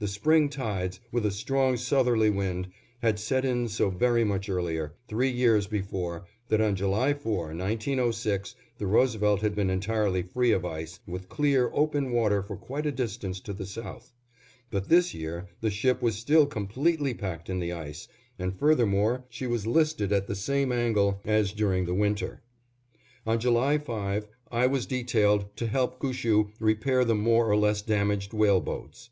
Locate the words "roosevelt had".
8.86-9.54